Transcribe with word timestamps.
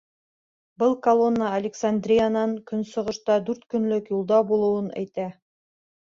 Был 0.83 0.93
колонна 1.07 1.49
Александриянан 1.57 2.55
көнсығышта 2.71 3.35
дүрт 3.49 3.67
көнлөк 3.73 4.09
юлда 4.15 4.39
булыуын 4.53 4.89
әйтә. 5.03 5.27